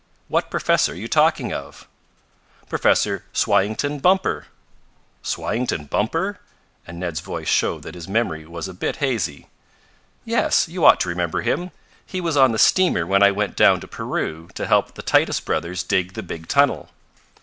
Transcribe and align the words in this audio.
What 0.29 0.49
professor 0.49 0.93
are 0.93 0.95
you 0.95 1.07
talking 1.07 1.53
of?" 1.53 1.87
"Professor 2.67 3.23
Swyington 3.33 4.01
Bumper." 4.01 4.47
"Swyington 5.21 5.91
Bumper?" 5.91 6.39
and 6.87 6.99
Ned's 6.99 7.19
voice 7.19 7.47
showed 7.47 7.83
that 7.83 7.93
his 7.93 8.07
memory 8.07 8.47
was 8.47 8.67
a 8.67 8.73
bit 8.73 8.95
hazy. 8.95 9.47
"Yes. 10.25 10.67
You 10.67 10.83
ought 10.85 10.99
to 11.01 11.09
remember 11.09 11.41
him. 11.41 11.69
He 12.03 12.19
was 12.19 12.35
on 12.35 12.51
the 12.51 12.57
steamer 12.57 13.05
when 13.05 13.21
I 13.21 13.29
went 13.29 13.55
down 13.55 13.79
to 13.81 13.87
Peru 13.87 14.49
to 14.55 14.65
help 14.65 14.91
the 14.95 15.03
Titus 15.03 15.39
Brothers 15.39 15.83
dig 15.83 16.13
the 16.13 16.23
big 16.23 16.47
tunnel. 16.47 16.89